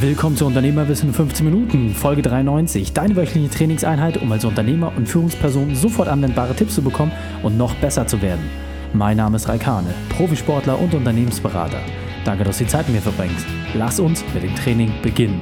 Willkommen 0.00 0.36
zu 0.36 0.44
Unternehmerwissen 0.44 1.08
in 1.08 1.14
15 1.14 1.46
Minuten, 1.46 1.94
Folge 1.94 2.20
93. 2.20 2.92
Deine 2.92 3.16
wöchentliche 3.16 3.48
Trainingseinheit, 3.48 4.20
um 4.20 4.30
als 4.30 4.44
Unternehmer 4.44 4.92
und 4.94 5.08
Führungsperson 5.08 5.74
sofort 5.74 6.08
anwendbare 6.08 6.54
Tipps 6.54 6.74
zu 6.74 6.82
bekommen 6.82 7.12
und 7.42 7.56
noch 7.56 7.74
besser 7.76 8.06
zu 8.06 8.20
werden. 8.20 8.44
Mein 8.92 9.16
Name 9.16 9.36
ist 9.36 9.48
Raikane, 9.48 9.94
Profisportler 10.10 10.78
und 10.78 10.92
Unternehmensberater. 10.92 11.78
Danke, 12.26 12.44
dass 12.44 12.58
du 12.58 12.64
die 12.64 12.70
Zeit 12.70 12.86
mit 12.88 12.96
mir 12.96 13.00
verbringst. 13.00 13.46
Lass 13.72 13.98
uns 13.98 14.22
mit 14.34 14.42
dem 14.42 14.54
Training 14.54 14.92
beginnen. 15.02 15.40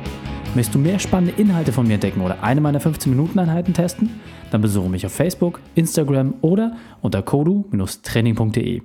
Möchtest 0.55 0.77
du 0.77 0.79
mehr 0.79 1.01
spannende 1.01 1.35
Inhalte 1.41 1.73
von 1.73 1.89
mir 1.89 1.95
entdecken 1.95 2.21
oder 2.21 2.41
eine 2.45 2.61
meiner 2.61 2.81
15-Minuten-Einheiten 2.81 3.75
testen? 3.75 4.21
Dann 4.53 4.61
besuche 4.61 4.89
mich 4.89 5.05
auf 5.05 5.13
Facebook, 5.13 5.59
Instagram 5.75 6.35
oder 6.43 6.77
unter 7.03 7.23
kodu-training.de. 7.23 8.83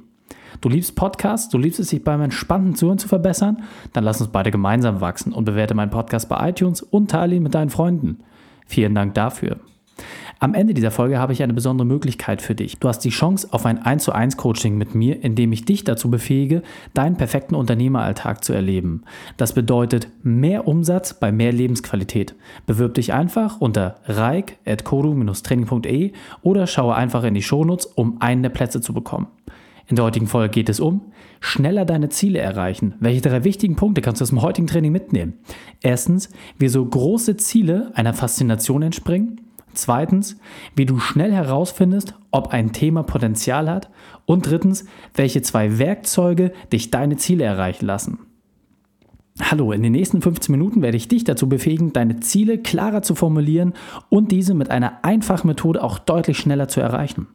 Du 0.62 0.68
liebst 0.68 0.96
Podcasts, 0.96 1.48
du 1.48 1.58
liebst 1.58 1.80
es, 1.80 1.90
sich 1.90 2.04
beim 2.04 2.22
entspannten 2.22 2.76
Zuhören 2.76 2.98
zu 2.98 3.08
verbessern? 3.08 3.64
Dann 3.94 4.04
lass 4.04 4.20
uns 4.20 4.30
beide 4.30 4.52
gemeinsam 4.52 5.00
wachsen 5.00 5.32
und 5.32 5.46
bewerte 5.46 5.74
meinen 5.74 5.90
Podcast 5.90 6.28
bei 6.28 6.50
iTunes 6.50 6.82
und 6.82 7.12
teile 7.12 7.36
ihn 7.36 7.44
mit 7.44 7.56
deinen 7.56 7.70
Freunden. 7.70 8.20
Vielen 8.68 8.94
Dank 8.94 9.14
dafür. 9.14 9.58
Am 10.42 10.54
Ende 10.54 10.74
dieser 10.74 10.92
Folge 10.92 11.20
habe 11.20 11.34
ich 11.34 11.44
eine 11.44 11.54
besondere 11.54 11.86
Möglichkeit 11.86 12.42
für 12.42 12.56
dich. 12.56 12.78
Du 12.78 12.88
hast 12.88 13.00
die 13.00 13.10
Chance 13.10 13.50
auf 13.52 13.66
ein 13.66 13.80
1 13.80 14.04
zu 14.04 14.14
1 14.14 14.38
Coaching 14.38 14.78
mit 14.78 14.96
mir, 14.96 15.22
in 15.24 15.36
dem 15.36 15.52
ich 15.52 15.66
dich 15.66 15.84
dazu 15.84 16.10
befähige, 16.10 16.64
deinen 16.94 17.18
perfekten 17.18 17.56
Unternehmeralltag 17.56 18.42
zu 18.44 18.54
erleben. 18.54 19.04
Das 19.36 19.52
bedeutet 19.54 20.08
mehr 20.24 20.66
Umsatz 20.68 21.14
bei 21.14 21.34
mehr 21.34 21.52
Lebensqualität. 21.52 22.36
Bewirb 22.66 22.94
dich 22.94 23.12
einfach 23.14 23.60
unter 23.60 23.98
reik.kodu-training.de 24.06 26.14
oder 26.42 26.68
schaue 26.68 26.96
einfach 26.96 27.24
in 27.24 27.34
die 27.34 27.42
Shownotes, 27.42 27.86
um 27.86 28.22
einen 28.22 28.44
der 28.44 28.50
Plätze 28.50 28.80
zu 28.80 28.94
bekommen. 28.94 29.28
In 29.90 29.96
der 29.96 30.06
heutigen 30.06 30.28
Folge 30.28 30.50
geht 30.50 30.70
es 30.70 30.80
um 30.80 31.12
schneller 31.40 31.84
deine 31.84 32.10
Ziele 32.10 32.40
erreichen. 32.40 32.94
Welche 33.00 33.22
drei 33.22 33.44
wichtigen 33.44 33.76
Punkte 33.76 34.02
kannst 34.02 34.22
du 34.22 34.24
aus 34.24 34.30
dem 34.30 34.42
heutigen 34.42 34.68
Training 34.68 34.92
mitnehmen? 34.92 35.40
Erstens, 35.82 36.30
wie 36.60 36.68
so 36.68 36.86
große 36.86 37.38
Ziele 37.38 37.92
einer 37.96 38.14
Faszination 38.14 38.84
entspringen. 38.84 39.42
Zweitens, 39.74 40.38
wie 40.76 40.86
du 40.86 41.00
schnell 41.00 41.32
herausfindest, 41.32 42.14
ob 42.30 42.50
ein 42.50 42.72
Thema 42.72 43.02
Potenzial 43.04 43.70
hat. 43.70 43.90
Und 44.26 44.48
drittens, 44.48 44.86
welche 45.16 45.42
zwei 45.42 45.80
Werkzeuge 45.80 46.52
dich 46.72 46.92
deine 46.92 47.18
Ziele 47.18 47.46
erreichen 47.46 47.86
lassen. 47.86 48.20
Hallo, 49.42 49.72
in 49.72 49.82
den 49.82 49.94
nächsten 49.94 50.22
15 50.22 50.52
Minuten 50.52 50.82
werde 50.82 50.98
ich 50.98 51.08
dich 51.08 51.24
dazu 51.24 51.48
befähigen, 51.48 51.94
deine 51.94 52.20
Ziele 52.20 52.58
klarer 52.58 53.02
zu 53.02 53.16
formulieren 53.16 53.74
und 54.10 54.32
diese 54.32 54.54
mit 54.54 54.70
einer 54.70 55.04
einfachen 55.04 55.48
Methode 55.48 55.82
auch 55.82 55.98
deutlich 55.98 56.38
schneller 56.38 56.68
zu 56.68 56.82
erreichen. 56.82 57.28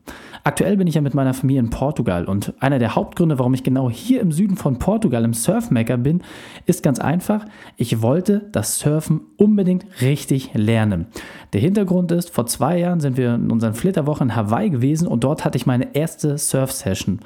Aktuell 0.47 0.77
bin 0.77 0.87
ich 0.87 0.95
ja 0.95 1.01
mit 1.01 1.15
meiner 1.15 1.33
Familie 1.33 1.63
in 1.63 1.71
Portugal 1.71 2.27
und 2.27 2.53
einer 2.61 2.79
der 2.79 2.95
Hauptgründe, 2.95 3.39
warum 3.39 3.55
ich 3.55 3.63
genau 3.63 3.89
hier 3.89 4.21
im 4.21 4.31
Süden 4.31 4.59
von 4.59 4.79
Portugal 4.79 5.25
im 5.25 5.33
Surfmaker 5.33 5.97
bin, 5.97 6.21
ist 6.67 6.83
ganz 6.83 6.99
einfach. 6.99 7.47
Ich 7.79 8.03
wollte 8.03 8.51
das 8.53 8.79
Surfen 8.79 9.23
unbedingt 9.39 9.87
richtig 10.03 10.51
lernen. 10.53 11.07
Der 11.55 11.63
Hintergrund 11.63 12.13
ist, 12.13 12.29
vor 12.29 12.45
zwei 12.45 12.79
Jahren 12.79 13.01
sind 13.01 13.17
wir 13.17 13.37
in 13.37 13.51
unseren 13.51 13.73
Flitterwochen 13.73 14.29
in 14.29 14.37
Hawaii 14.37 14.69
gewesen 14.69 15.09
und 15.09 15.25
dort 15.25 15.47
hatte 15.47 15.57
ich 15.57 15.65
meine 15.65 15.95
erste 15.95 16.37
Surf-Session. 16.37 17.21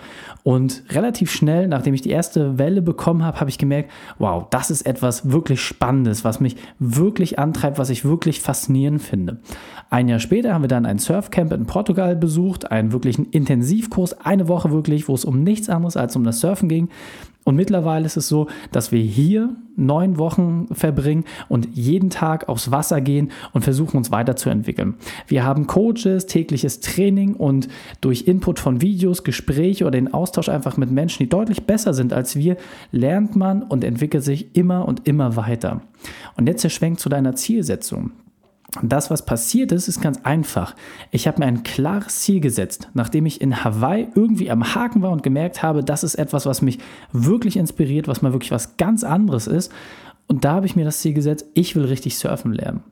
Und 0.44 0.84
relativ 0.90 1.32
schnell, 1.32 1.66
nachdem 1.66 1.94
ich 1.94 2.02
die 2.02 2.10
erste 2.10 2.56
Welle 2.56 2.82
bekommen 2.82 3.24
habe, 3.24 3.40
habe 3.40 3.50
ich 3.50 3.58
gemerkt, 3.58 3.90
wow, 4.18 4.46
das 4.48 4.67
ist 4.70 4.82
etwas 4.82 5.30
wirklich 5.30 5.60
Spannendes, 5.60 6.24
was 6.24 6.40
mich 6.40 6.56
wirklich 6.78 7.38
antreibt, 7.38 7.78
was 7.78 7.90
ich 7.90 8.04
wirklich 8.04 8.40
faszinierend 8.40 9.02
finde. 9.02 9.38
Ein 9.90 10.08
Jahr 10.08 10.20
später 10.20 10.54
haben 10.54 10.62
wir 10.62 10.68
dann 10.68 10.86
ein 10.86 10.98
Surfcamp 10.98 11.52
in 11.52 11.66
Portugal 11.66 12.16
besucht, 12.16 12.70
einen 12.70 12.92
wirklichen 12.92 13.26
Intensivkurs, 13.26 14.20
eine 14.20 14.48
Woche 14.48 14.70
wirklich, 14.70 15.08
wo 15.08 15.14
es 15.14 15.24
um 15.24 15.42
nichts 15.42 15.68
anderes 15.68 15.96
als 15.96 16.14
um 16.16 16.24
das 16.24 16.40
Surfen 16.40 16.68
ging. 16.68 16.88
Und 17.44 17.56
mittlerweile 17.56 18.04
ist 18.04 18.18
es 18.18 18.28
so, 18.28 18.48
dass 18.72 18.92
wir 18.92 19.00
hier 19.00 19.56
neun 19.74 20.18
Wochen 20.18 20.66
verbringen 20.72 21.24
und 21.48 21.68
jeden 21.72 22.10
Tag 22.10 22.48
aufs 22.48 22.70
Wasser 22.70 23.00
gehen 23.00 23.30
und 23.54 23.62
versuchen 23.62 23.96
uns 23.96 24.10
weiterzuentwickeln. 24.10 24.96
Wir 25.26 25.44
haben 25.44 25.66
Coaches, 25.66 26.26
tägliches 26.26 26.80
Training 26.80 27.34
und 27.34 27.68
durch 28.02 28.26
Input 28.26 28.58
von 28.58 28.82
Videos, 28.82 29.24
Gespräche 29.24 29.84
oder 29.84 29.92
den 29.92 30.12
Austausch 30.12 30.50
einfach 30.50 30.76
mit 30.76 30.90
Menschen, 30.90 31.22
die 31.22 31.28
deutlich 31.28 31.64
besser 31.64 31.94
sind 31.94 32.12
als 32.12 32.36
wir, 32.36 32.58
lernt 32.92 33.34
man 33.34 33.62
und 33.62 33.82
entwickelt 33.82 34.24
sich 34.24 34.54
immer 34.54 34.86
und 34.86 35.08
immer 35.08 35.36
weiter. 35.36 35.80
Und 36.36 36.48
jetzt 36.48 36.64
der 36.64 36.68
Schwenk 36.68 37.00
zu 37.00 37.08
deiner 37.08 37.34
Zielsetzung. 37.34 38.10
Das, 38.82 39.10
was 39.10 39.24
passiert 39.24 39.72
ist, 39.72 39.88
ist 39.88 40.02
ganz 40.02 40.20
einfach. 40.24 40.74
Ich 41.10 41.26
habe 41.26 41.40
mir 41.40 41.46
ein 41.46 41.62
klares 41.62 42.20
Ziel 42.20 42.40
gesetzt, 42.40 42.90
nachdem 42.92 43.24
ich 43.24 43.40
in 43.40 43.64
Hawaii 43.64 44.08
irgendwie 44.14 44.50
am 44.50 44.74
Haken 44.74 45.00
war 45.00 45.10
und 45.10 45.22
gemerkt 45.22 45.62
habe, 45.62 45.82
das 45.82 46.04
ist 46.04 46.16
etwas, 46.16 46.44
was 46.44 46.60
mich 46.60 46.78
wirklich 47.10 47.56
inspiriert, 47.56 48.08
was 48.08 48.20
mal 48.20 48.32
wirklich 48.32 48.50
was 48.50 48.76
ganz 48.76 49.04
anderes 49.04 49.46
ist. 49.46 49.72
Und 50.26 50.44
da 50.44 50.52
habe 50.52 50.66
ich 50.66 50.76
mir 50.76 50.84
das 50.84 50.98
Ziel 51.00 51.14
gesetzt, 51.14 51.46
ich 51.54 51.74
will 51.74 51.86
richtig 51.86 52.18
surfen 52.18 52.52
lernen. 52.52 52.82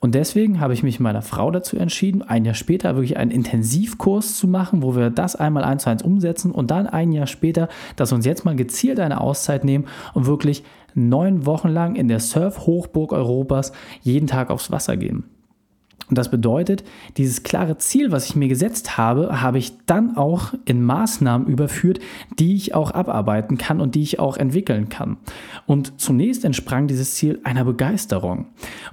Und 0.00 0.14
deswegen 0.14 0.58
habe 0.58 0.72
ich 0.72 0.82
mich 0.82 1.00
meiner 1.00 1.20
Frau 1.20 1.50
dazu 1.50 1.76
entschieden, 1.76 2.22
ein 2.22 2.46
Jahr 2.46 2.54
später 2.54 2.94
wirklich 2.94 3.18
einen 3.18 3.30
Intensivkurs 3.30 4.38
zu 4.38 4.48
machen, 4.48 4.82
wo 4.82 4.96
wir 4.96 5.10
das 5.10 5.36
einmal 5.36 5.64
eins 5.64 5.82
zu 5.82 5.90
eins 5.90 6.02
umsetzen 6.02 6.50
und 6.50 6.70
dann 6.70 6.86
ein 6.86 7.12
Jahr 7.12 7.26
später, 7.26 7.68
dass 7.96 8.10
wir 8.10 8.16
uns 8.16 8.24
jetzt 8.24 8.46
mal 8.46 8.56
gezielt 8.56 9.00
eine 9.00 9.20
Auszeit 9.20 9.64
nehmen 9.64 9.84
und 10.14 10.24
wirklich 10.24 10.64
neun 10.98 11.46
Wochen 11.46 11.68
lang 11.68 11.94
in 11.94 12.08
der 12.08 12.20
Surf-Hochburg 12.20 13.12
Europas 13.12 13.72
jeden 14.02 14.26
Tag 14.26 14.50
aufs 14.50 14.70
Wasser 14.70 14.96
gehen. 14.96 15.24
Und 16.08 16.16
das 16.16 16.30
bedeutet, 16.30 16.84
dieses 17.16 17.42
klare 17.42 17.76
Ziel, 17.78 18.10
was 18.12 18.26
ich 18.26 18.36
mir 18.36 18.48
gesetzt 18.48 18.96
habe, 18.96 19.40
habe 19.42 19.58
ich 19.58 19.72
dann 19.86 20.16
auch 20.16 20.54
in 20.64 20.82
Maßnahmen 20.82 21.46
überführt, 21.46 22.00
die 22.38 22.54
ich 22.54 22.74
auch 22.74 22.92
abarbeiten 22.92 23.58
kann 23.58 23.80
und 23.80 23.94
die 23.94 24.02
ich 24.02 24.18
auch 24.18 24.36
entwickeln 24.36 24.88
kann. 24.88 25.18
Und 25.66 26.00
zunächst 26.00 26.44
entsprang 26.44 26.86
dieses 26.86 27.14
Ziel 27.14 27.40
einer 27.44 27.64
Begeisterung. 27.64 28.46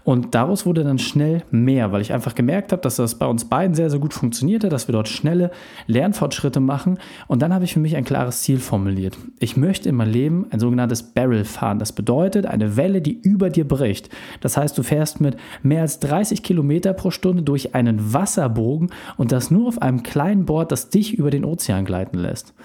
Und 0.03 0.35
daraus 0.35 0.65
wurde 0.65 0.83
dann 0.83 0.99
schnell 0.99 1.43
mehr, 1.51 1.91
weil 1.91 2.01
ich 2.01 2.13
einfach 2.13 2.35
gemerkt 2.35 2.71
habe, 2.71 2.81
dass 2.81 2.97
das 2.97 3.15
bei 3.15 3.25
uns 3.25 3.45
beiden 3.45 3.75
sehr, 3.75 3.89
sehr 3.89 3.99
gut 3.99 4.13
funktionierte, 4.13 4.69
dass 4.69 4.87
wir 4.87 4.93
dort 4.93 5.07
schnelle 5.07 5.51
Lernfortschritte 5.87 6.59
machen. 6.59 6.99
Und 7.27 7.41
dann 7.41 7.53
habe 7.53 7.65
ich 7.65 7.73
für 7.73 7.79
mich 7.79 7.95
ein 7.95 8.03
klares 8.03 8.41
Ziel 8.41 8.59
formuliert. 8.59 9.17
Ich 9.39 9.55
möchte 9.55 9.89
in 9.89 9.95
meinem 9.95 10.11
Leben 10.11 10.45
ein 10.51 10.59
sogenanntes 10.59 11.03
Barrel 11.03 11.45
fahren. 11.45 11.79
Das 11.79 11.93
bedeutet 11.93 12.45
eine 12.45 12.75
Welle, 12.75 13.01
die 13.01 13.13
über 13.13 13.49
dir 13.49 13.67
bricht. 13.67 14.09
Das 14.41 14.57
heißt, 14.57 14.77
du 14.77 14.83
fährst 14.83 15.21
mit 15.21 15.37
mehr 15.63 15.81
als 15.81 15.99
30 15.99 16.43
Kilometer 16.43 16.93
pro 16.93 17.04
pro 17.05 17.11
Stunde 17.11 17.43
durch 17.43 17.75
einen 17.75 18.13
Wasserbogen 18.13 18.89
und 19.15 19.31
das 19.31 19.51
nur 19.51 19.67
auf 19.67 19.79
einem 19.79 20.01
kleinen 20.01 20.45
Board, 20.45 20.71
das 20.71 20.89
dich 20.89 21.13
über 21.13 21.29
den 21.29 21.45
Ozean 21.45 21.85
gleiten 21.85 22.17
lässt. 22.17 22.55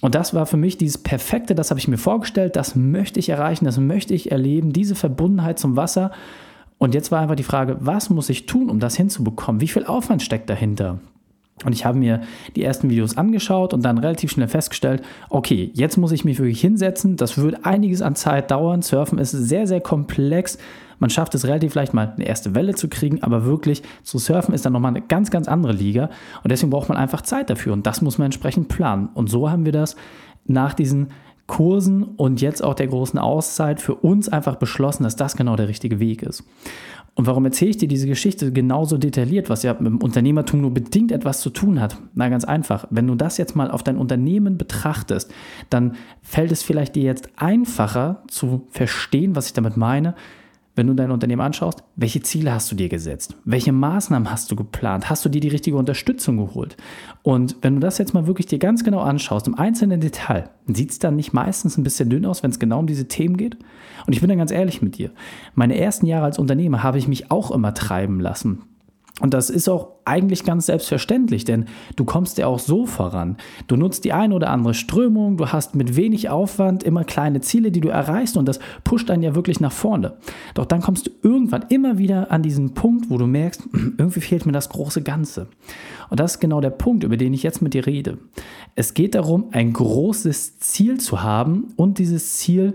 Und 0.00 0.14
das 0.14 0.32
war 0.32 0.46
für 0.46 0.56
mich 0.56 0.78
dieses 0.78 0.96
Perfekte, 0.96 1.54
das 1.54 1.68
habe 1.68 1.78
ich 1.78 1.86
mir 1.86 1.98
vorgestellt, 1.98 2.56
das 2.56 2.74
möchte 2.74 3.20
ich 3.20 3.28
erreichen, 3.28 3.66
das 3.66 3.76
möchte 3.76 4.14
ich 4.14 4.32
erleben, 4.32 4.72
diese 4.72 4.94
Verbundenheit 4.94 5.58
zum 5.58 5.76
Wasser. 5.76 6.12
Und 6.78 6.94
jetzt 6.94 7.12
war 7.12 7.20
einfach 7.20 7.36
die 7.36 7.42
Frage, 7.42 7.76
was 7.80 8.08
muss 8.08 8.30
ich 8.30 8.46
tun, 8.46 8.70
um 8.70 8.80
das 8.80 8.96
hinzubekommen? 8.96 9.60
Wie 9.60 9.68
viel 9.68 9.84
Aufwand 9.84 10.22
steckt 10.22 10.48
dahinter? 10.48 10.98
Und 11.64 11.72
ich 11.72 11.84
habe 11.84 11.98
mir 11.98 12.20
die 12.56 12.64
ersten 12.64 12.90
Videos 12.90 13.16
angeschaut 13.16 13.72
und 13.72 13.84
dann 13.84 13.98
relativ 13.98 14.32
schnell 14.32 14.48
festgestellt, 14.48 15.02
okay, 15.30 15.70
jetzt 15.74 15.96
muss 15.96 16.10
ich 16.10 16.24
mich 16.24 16.38
wirklich 16.38 16.60
hinsetzen. 16.60 17.16
Das 17.16 17.38
wird 17.38 17.64
einiges 17.64 18.02
an 18.02 18.16
Zeit 18.16 18.50
dauern. 18.50 18.82
Surfen 18.82 19.18
ist 19.18 19.30
sehr, 19.30 19.66
sehr 19.66 19.80
komplex. 19.80 20.58
Man 20.98 21.10
schafft 21.10 21.34
es 21.34 21.46
relativ 21.46 21.74
leicht 21.74 21.94
mal 21.94 22.12
eine 22.14 22.26
erste 22.26 22.54
Welle 22.54 22.74
zu 22.74 22.88
kriegen, 22.88 23.22
aber 23.22 23.44
wirklich 23.44 23.82
zu 24.02 24.18
surfen 24.18 24.54
ist 24.54 24.66
dann 24.66 24.72
nochmal 24.72 24.90
eine 24.90 25.02
ganz, 25.02 25.30
ganz 25.30 25.48
andere 25.48 25.72
Liga. 25.72 26.10
Und 26.42 26.50
deswegen 26.50 26.70
braucht 26.70 26.88
man 26.88 26.98
einfach 26.98 27.22
Zeit 27.22 27.50
dafür 27.50 27.72
und 27.72 27.86
das 27.86 28.02
muss 28.02 28.18
man 28.18 28.26
entsprechend 28.26 28.68
planen. 28.68 29.08
Und 29.14 29.30
so 29.30 29.50
haben 29.50 29.64
wir 29.64 29.72
das 29.72 29.96
nach 30.46 30.74
diesen 30.74 31.08
Kursen 31.46 32.02
und 32.02 32.40
jetzt 32.40 32.64
auch 32.64 32.74
der 32.74 32.86
großen 32.86 33.18
Auszeit 33.18 33.80
für 33.80 33.94
uns 33.94 34.28
einfach 34.28 34.56
beschlossen, 34.56 35.02
dass 35.02 35.16
das 35.16 35.36
genau 35.36 35.56
der 35.56 35.68
richtige 35.68 36.00
Weg 36.00 36.22
ist. 36.22 36.42
Und 37.16 37.26
warum 37.26 37.44
erzähle 37.44 37.70
ich 37.70 37.76
dir 37.76 37.86
diese 37.86 38.08
Geschichte 38.08 38.52
genauso 38.52 38.98
detailliert, 38.98 39.48
was 39.48 39.62
ja 39.62 39.74
mit 39.74 39.86
dem 39.86 39.98
Unternehmertum 39.98 40.60
nur 40.60 40.74
bedingt 40.74 41.12
etwas 41.12 41.40
zu 41.40 41.50
tun 41.50 41.80
hat? 41.80 41.96
Na, 42.14 42.28
ganz 42.28 42.44
einfach. 42.44 42.86
Wenn 42.90 43.06
du 43.06 43.14
das 43.14 43.38
jetzt 43.38 43.54
mal 43.54 43.70
auf 43.70 43.84
dein 43.84 43.96
Unternehmen 43.96 44.58
betrachtest, 44.58 45.32
dann 45.70 45.94
fällt 46.22 46.50
es 46.50 46.64
vielleicht 46.64 46.96
dir 46.96 47.04
jetzt 47.04 47.28
einfacher 47.36 48.24
zu 48.26 48.66
verstehen, 48.70 49.36
was 49.36 49.46
ich 49.46 49.52
damit 49.52 49.76
meine, 49.76 50.14
wenn 50.76 50.86
du 50.86 50.94
dein 50.94 51.10
Unternehmen 51.10 51.40
anschaust, 51.42 51.84
welche 51.96 52.22
Ziele 52.22 52.52
hast 52.52 52.70
du 52.70 52.76
dir 52.76 52.88
gesetzt? 52.88 53.36
Welche 53.44 53.72
Maßnahmen 53.72 54.30
hast 54.30 54.50
du 54.50 54.56
geplant? 54.56 55.08
Hast 55.08 55.24
du 55.24 55.28
dir 55.28 55.40
die 55.40 55.48
richtige 55.48 55.76
Unterstützung 55.76 56.36
geholt? 56.36 56.76
Und 57.22 57.56
wenn 57.62 57.74
du 57.74 57.80
das 57.80 57.98
jetzt 57.98 58.14
mal 58.14 58.26
wirklich 58.26 58.46
dir 58.46 58.58
ganz 58.58 58.82
genau 58.82 59.00
anschaust, 59.00 59.46
im 59.46 59.54
einzelnen 59.56 60.00
Detail, 60.00 60.50
sieht 60.66 60.90
es 60.90 60.98
dann 60.98 61.16
nicht 61.16 61.32
meistens 61.32 61.78
ein 61.78 61.84
bisschen 61.84 62.10
dünn 62.10 62.26
aus, 62.26 62.42
wenn 62.42 62.50
es 62.50 62.58
genau 62.58 62.80
um 62.80 62.86
diese 62.86 63.06
Themen 63.06 63.36
geht? 63.36 63.56
Und 64.06 64.12
ich 64.12 64.20
bin 64.20 64.28
dann 64.28 64.38
ganz 64.38 64.50
ehrlich 64.50 64.82
mit 64.82 64.98
dir. 64.98 65.10
Meine 65.54 65.78
ersten 65.78 66.06
Jahre 66.06 66.24
als 66.24 66.38
Unternehmer 66.38 66.82
habe 66.82 66.98
ich 66.98 67.08
mich 67.08 67.30
auch 67.30 67.50
immer 67.50 67.74
treiben 67.74 68.18
lassen. 68.18 68.62
Und 69.20 69.32
das 69.32 69.48
ist 69.48 69.68
auch 69.68 69.90
eigentlich 70.04 70.44
ganz 70.44 70.66
selbstverständlich, 70.66 71.44
denn 71.44 71.66
du 71.94 72.04
kommst 72.04 72.36
ja 72.36 72.48
auch 72.48 72.58
so 72.58 72.84
voran. 72.84 73.36
Du 73.68 73.76
nutzt 73.76 74.04
die 74.04 74.12
eine 74.12 74.34
oder 74.34 74.50
andere 74.50 74.74
Strömung, 74.74 75.36
du 75.36 75.52
hast 75.52 75.76
mit 75.76 75.94
wenig 75.94 76.30
Aufwand 76.30 76.82
immer 76.82 77.04
kleine 77.04 77.40
Ziele, 77.40 77.70
die 77.70 77.80
du 77.80 77.90
erreichst 77.90 78.36
und 78.36 78.46
das 78.46 78.58
pusht 78.82 79.08
dann 79.08 79.22
ja 79.22 79.36
wirklich 79.36 79.60
nach 79.60 79.70
vorne. 79.70 80.14
Doch 80.54 80.66
dann 80.66 80.80
kommst 80.80 81.06
du 81.06 81.10
irgendwann 81.22 81.66
immer 81.68 81.96
wieder 81.96 82.32
an 82.32 82.42
diesen 82.42 82.74
Punkt, 82.74 83.08
wo 83.08 83.16
du 83.16 83.28
merkst, 83.28 83.62
irgendwie 83.72 84.20
fehlt 84.20 84.46
mir 84.46 84.52
das 84.52 84.68
große 84.68 85.02
Ganze. 85.02 85.46
Und 86.10 86.18
das 86.18 86.32
ist 86.32 86.40
genau 86.40 86.60
der 86.60 86.70
Punkt, 86.70 87.04
über 87.04 87.16
den 87.16 87.34
ich 87.34 87.44
jetzt 87.44 87.62
mit 87.62 87.72
dir 87.72 87.86
rede. 87.86 88.18
Es 88.74 88.94
geht 88.94 89.14
darum, 89.14 89.46
ein 89.52 89.72
großes 89.72 90.58
Ziel 90.58 90.98
zu 90.98 91.22
haben 91.22 91.72
und 91.76 91.98
dieses 91.98 92.38
Ziel 92.38 92.74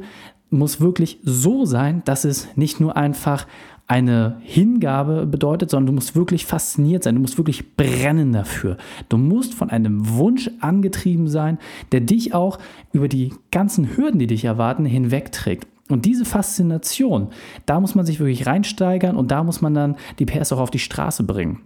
muss 0.49 0.79
wirklich 0.79 1.19
so 1.23 1.65
sein, 1.65 2.01
dass 2.05 2.23
es 2.23 2.47
nicht 2.55 2.79
nur 2.79 2.95
einfach 2.95 3.45
eine 3.89 4.37
Hingabe 4.41 5.25
bedeutet, 5.25 5.71
sondern 5.71 5.87
du 5.87 5.93
musst 5.93 6.15
wirklich 6.15 6.45
fasziniert 6.45 7.03
sein, 7.03 7.15
du 7.15 7.21
musst 7.21 7.39
wirklich 7.39 7.75
brennen 7.75 8.31
dafür. 8.31 8.77
Du 9.09 9.17
musst 9.17 9.55
von 9.55 9.71
einem 9.71 10.07
Wunsch 10.15 10.49
angetrieben 10.61 11.27
sein, 11.27 11.57
der 11.91 12.01
dich 12.01 12.35
auch 12.35 12.59
über 12.93 13.07
die 13.07 13.33
ganzen 13.49 13.97
Hürden, 13.97 14.19
die 14.19 14.27
dich 14.27 14.45
erwarten, 14.45 14.85
hinwegträgt. 14.85 15.67
Und 15.89 16.05
diese 16.05 16.23
Faszination, 16.23 17.29
da 17.65 17.79
muss 17.79 17.95
man 17.95 18.05
sich 18.05 18.19
wirklich 18.19 18.45
reinsteigern 18.45 19.17
und 19.17 19.31
da 19.31 19.43
muss 19.43 19.59
man 19.59 19.73
dann 19.73 19.95
die 20.19 20.25
PS 20.25 20.53
auch 20.53 20.59
auf 20.59 20.69
die 20.69 20.77
Straße 20.77 21.23
bringen. 21.23 21.61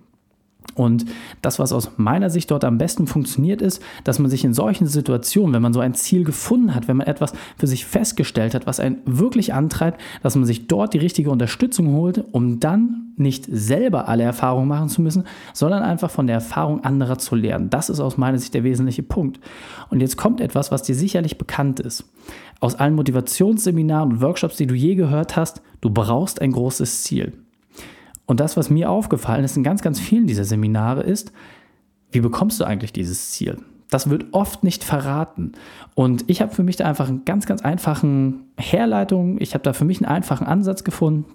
Und 0.75 1.05
das, 1.41 1.59
was 1.59 1.71
aus 1.71 1.91
meiner 1.97 2.29
Sicht 2.29 2.49
dort 2.49 2.65
am 2.65 2.77
besten 2.77 3.05
funktioniert, 3.05 3.61
ist, 3.61 3.81
dass 4.03 4.19
man 4.19 4.29
sich 4.29 4.43
in 4.43 4.53
solchen 4.53 4.87
Situationen, 4.87 5.53
wenn 5.53 5.61
man 5.61 5.73
so 5.73 5.79
ein 5.79 5.93
Ziel 5.93 6.23
gefunden 6.23 6.73
hat, 6.73 6.87
wenn 6.87 6.97
man 6.97 7.07
etwas 7.07 7.33
für 7.57 7.67
sich 7.67 7.85
festgestellt 7.85 8.55
hat, 8.55 8.65
was 8.65 8.79
einen 8.79 8.97
wirklich 9.05 9.53
antreibt, 9.53 10.01
dass 10.23 10.35
man 10.35 10.45
sich 10.45 10.67
dort 10.67 10.93
die 10.93 10.99
richtige 10.99 11.29
Unterstützung 11.29 11.93
holt, 11.93 12.23
um 12.31 12.59
dann 12.59 13.13
nicht 13.15 13.45
selber 13.45 14.07
alle 14.07 14.23
Erfahrungen 14.23 14.67
machen 14.67 14.89
zu 14.89 15.01
müssen, 15.01 15.25
sondern 15.53 15.83
einfach 15.83 16.09
von 16.09 16.25
der 16.25 16.35
Erfahrung 16.35 16.83
anderer 16.83 17.19
zu 17.19 17.35
lernen. 17.35 17.69
Das 17.69 17.89
ist 17.89 17.99
aus 17.99 18.17
meiner 18.17 18.39
Sicht 18.39 18.55
der 18.55 18.63
wesentliche 18.63 19.03
Punkt. 19.03 19.39
Und 19.89 19.99
jetzt 19.99 20.17
kommt 20.17 20.41
etwas, 20.41 20.71
was 20.71 20.81
dir 20.81 20.95
sicherlich 20.95 21.37
bekannt 21.37 21.79
ist. 21.79 22.05
Aus 22.59 22.75
allen 22.75 22.95
Motivationsseminaren 22.95 24.13
und 24.13 24.21
Workshops, 24.21 24.57
die 24.57 24.67
du 24.67 24.73
je 24.73 24.95
gehört 24.95 25.35
hast, 25.35 25.61
du 25.81 25.91
brauchst 25.91 26.41
ein 26.41 26.51
großes 26.51 27.03
Ziel. 27.03 27.33
Und 28.25 28.39
das, 28.39 28.55
was 28.57 28.69
mir 28.69 28.89
aufgefallen 28.89 29.43
ist 29.43 29.57
in 29.57 29.63
ganz, 29.63 29.81
ganz 29.81 29.99
vielen 29.99 30.27
dieser 30.27 30.45
Seminare, 30.45 31.03
ist, 31.03 31.31
wie 32.11 32.21
bekommst 32.21 32.59
du 32.59 32.65
eigentlich 32.65 32.93
dieses 32.93 33.31
Ziel? 33.31 33.57
Das 33.89 34.09
wird 34.09 34.27
oft 34.31 34.63
nicht 34.63 34.83
verraten. 34.83 35.51
Und 35.93 36.25
ich 36.27 36.41
habe 36.41 36.53
für 36.53 36.63
mich 36.63 36.77
da 36.77 36.85
einfach 36.85 37.09
einen 37.09 37.25
ganz, 37.25 37.45
ganz 37.45 37.61
einfachen 37.61 38.47
Herleitung. 38.57 39.39
Ich 39.39 39.53
habe 39.53 39.63
da 39.63 39.73
für 39.73 39.85
mich 39.85 39.99
einen 39.99 40.11
einfachen 40.11 40.47
Ansatz 40.47 40.83
gefunden. 40.83 41.25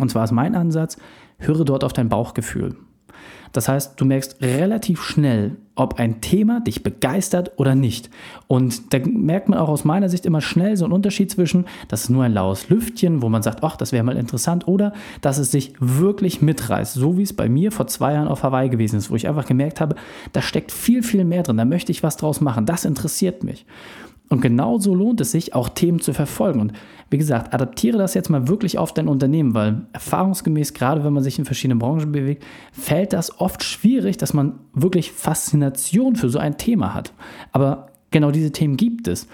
Und 0.00 0.10
zwar 0.10 0.24
ist 0.24 0.32
mein 0.32 0.54
Ansatz, 0.54 0.98
höre 1.38 1.64
dort 1.64 1.84
auf 1.84 1.92
dein 1.92 2.08
Bauchgefühl. 2.08 2.76
Das 3.52 3.68
heißt, 3.68 4.00
du 4.00 4.04
merkst 4.04 4.42
relativ 4.42 5.02
schnell, 5.02 5.56
ob 5.76 5.98
ein 5.98 6.20
Thema 6.20 6.60
dich 6.60 6.82
begeistert 6.82 7.52
oder 7.56 7.74
nicht. 7.74 8.10
Und 8.46 8.92
da 8.92 8.98
merkt 9.04 9.48
man 9.48 9.58
auch 9.58 9.68
aus 9.68 9.84
meiner 9.84 10.08
Sicht 10.08 10.26
immer 10.26 10.40
schnell 10.40 10.76
so 10.76 10.84
einen 10.84 10.92
Unterschied 10.92 11.30
zwischen, 11.30 11.66
das 11.88 12.02
ist 12.02 12.10
nur 12.10 12.24
ein 12.24 12.32
laues 12.32 12.68
Lüftchen, 12.68 13.22
wo 13.22 13.28
man 13.28 13.42
sagt, 13.42 13.62
ach, 13.62 13.76
das 13.76 13.92
wäre 13.92 14.04
mal 14.04 14.16
interessant, 14.16 14.66
oder 14.68 14.92
dass 15.20 15.38
es 15.38 15.50
sich 15.50 15.72
wirklich 15.78 16.42
mitreißt, 16.42 16.94
so 16.94 17.16
wie 17.16 17.22
es 17.22 17.32
bei 17.32 17.48
mir 17.48 17.72
vor 17.72 17.86
zwei 17.86 18.14
Jahren 18.14 18.28
auf 18.28 18.42
Hawaii 18.42 18.68
gewesen 18.68 18.96
ist, 18.98 19.10
wo 19.10 19.16
ich 19.16 19.28
einfach 19.28 19.46
gemerkt 19.46 19.80
habe, 19.80 19.96
da 20.32 20.42
steckt 20.42 20.72
viel, 20.72 21.02
viel 21.02 21.24
mehr 21.24 21.42
drin, 21.42 21.56
da 21.56 21.64
möchte 21.64 21.92
ich 21.92 22.02
was 22.02 22.16
draus 22.16 22.40
machen, 22.40 22.66
das 22.66 22.84
interessiert 22.84 23.44
mich. 23.44 23.66
Und 24.30 24.40
genauso 24.40 24.94
lohnt 24.94 25.20
es 25.20 25.32
sich, 25.32 25.54
auch 25.54 25.68
Themen 25.68 26.00
zu 26.00 26.14
verfolgen. 26.14 26.60
Und 26.60 26.72
wie 27.10 27.18
gesagt, 27.18 27.52
adaptiere 27.52 27.98
das 27.98 28.14
jetzt 28.14 28.30
mal 28.30 28.48
wirklich 28.48 28.78
auf 28.78 28.94
dein 28.94 29.06
Unternehmen, 29.06 29.54
weil 29.54 29.82
erfahrungsgemäß, 29.92 30.72
gerade 30.72 31.04
wenn 31.04 31.12
man 31.12 31.22
sich 31.22 31.38
in 31.38 31.44
verschiedenen 31.44 31.78
Branchen 31.78 32.10
bewegt, 32.10 32.44
fällt 32.72 33.12
das 33.12 33.38
oft 33.38 33.62
schwierig, 33.62 34.16
dass 34.16 34.32
man 34.32 34.60
wirklich 34.72 35.12
Faszination 35.12 36.16
für 36.16 36.30
so 36.30 36.38
ein 36.38 36.56
Thema 36.56 36.94
hat. 36.94 37.12
Aber 37.52 37.88
genau 38.10 38.30
diese 38.30 38.50
Themen 38.50 38.76
gibt 38.76 39.08
es. 39.08 39.28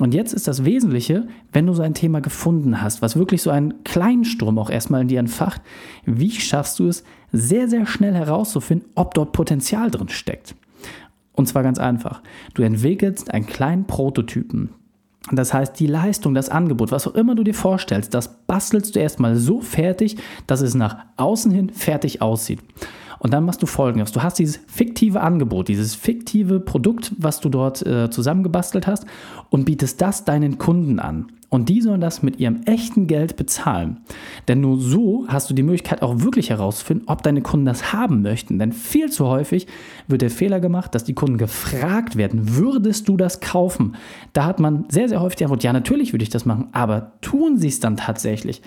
Und 0.00 0.12
jetzt 0.12 0.34
ist 0.34 0.48
das 0.48 0.64
Wesentliche, 0.64 1.28
wenn 1.52 1.66
du 1.66 1.72
so 1.72 1.82
ein 1.82 1.94
Thema 1.94 2.20
gefunden 2.20 2.82
hast, 2.82 3.00
was 3.00 3.16
wirklich 3.16 3.42
so 3.42 3.50
einen 3.50 3.84
kleinen 3.84 4.24
Sturm 4.24 4.58
auch 4.58 4.68
erstmal 4.68 5.02
in 5.02 5.08
dir 5.08 5.20
entfacht, 5.20 5.62
wie 6.04 6.32
schaffst 6.32 6.80
du 6.80 6.88
es, 6.88 7.04
sehr, 7.30 7.68
sehr 7.68 7.86
schnell 7.86 8.14
herauszufinden, 8.14 8.88
ob 8.96 9.14
dort 9.14 9.32
Potenzial 9.32 9.90
drin 9.90 10.08
steckt. 10.08 10.56
Und 11.34 11.46
zwar 11.48 11.62
ganz 11.62 11.78
einfach. 11.78 12.22
Du 12.54 12.62
entwickelst 12.62 13.32
einen 13.32 13.46
kleinen 13.46 13.86
Prototypen. 13.86 14.70
Das 15.32 15.54
heißt, 15.54 15.78
die 15.80 15.86
Leistung, 15.86 16.34
das 16.34 16.50
Angebot, 16.50 16.92
was 16.92 17.06
auch 17.06 17.14
immer 17.14 17.34
du 17.34 17.44
dir 17.44 17.54
vorstellst, 17.54 18.12
das 18.12 18.28
bastelst 18.46 18.94
du 18.94 19.00
erstmal 19.00 19.36
so 19.36 19.60
fertig, 19.60 20.16
dass 20.46 20.60
es 20.60 20.74
nach 20.74 20.98
außen 21.16 21.50
hin 21.50 21.70
fertig 21.70 22.20
aussieht. 22.20 22.60
Und 23.18 23.32
dann 23.32 23.46
machst 23.46 23.62
du 23.62 23.66
folgendes. 23.66 24.12
Du 24.12 24.22
hast 24.22 24.38
dieses 24.38 24.60
fiktive 24.66 25.22
Angebot, 25.22 25.68
dieses 25.68 25.94
fiktive 25.94 26.60
Produkt, 26.60 27.12
was 27.16 27.40
du 27.40 27.48
dort 27.48 27.84
äh, 27.86 28.10
zusammengebastelt 28.10 28.86
hast 28.86 29.06
und 29.48 29.64
bietest 29.64 30.02
das 30.02 30.26
deinen 30.26 30.58
Kunden 30.58 30.98
an. 30.98 31.32
Und 31.54 31.68
die 31.68 31.80
sollen 31.80 32.00
das 32.00 32.24
mit 32.24 32.40
ihrem 32.40 32.62
echten 32.64 33.06
Geld 33.06 33.36
bezahlen. 33.36 33.98
Denn 34.48 34.60
nur 34.60 34.80
so 34.80 35.24
hast 35.28 35.48
du 35.48 35.54
die 35.54 35.62
Möglichkeit 35.62 36.02
auch 36.02 36.20
wirklich 36.20 36.50
herauszufinden, 36.50 37.06
ob 37.06 37.22
deine 37.22 37.42
Kunden 37.42 37.64
das 37.64 37.92
haben 37.92 38.22
möchten. 38.22 38.58
Denn 38.58 38.72
viel 38.72 39.08
zu 39.08 39.28
häufig 39.28 39.68
wird 40.08 40.22
der 40.22 40.32
Fehler 40.32 40.58
gemacht, 40.58 40.96
dass 40.96 41.04
die 41.04 41.14
Kunden 41.14 41.38
gefragt 41.38 42.16
werden, 42.16 42.56
würdest 42.56 43.08
du 43.08 43.16
das 43.16 43.38
kaufen? 43.38 43.94
Da 44.32 44.46
hat 44.46 44.58
man 44.58 44.86
sehr, 44.88 45.08
sehr 45.08 45.20
häufig 45.20 45.36
die 45.36 45.44
Antwort, 45.44 45.62
ja, 45.62 45.72
natürlich 45.72 46.12
würde 46.12 46.24
ich 46.24 46.28
das 46.28 46.44
machen, 46.44 46.70
aber 46.72 47.12
tun 47.20 47.56
sie 47.56 47.68
es 47.68 47.78
dann 47.78 47.96
tatsächlich? 47.96 48.60